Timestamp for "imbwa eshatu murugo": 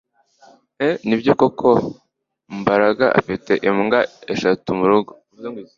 3.67-5.11